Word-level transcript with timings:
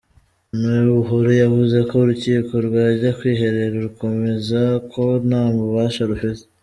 Me 0.59 0.75
Buhuru 0.93 1.29
yavuze 1.43 1.77
ko 1.87 1.93
urukiko 2.03 2.53
rwajya 2.67 3.09
kwiherera 3.17 3.75
rukemeza 3.85 4.61
ko 4.91 5.03
nta 5.27 5.43
bubasha 5.55 6.01
rufite. 6.09 6.43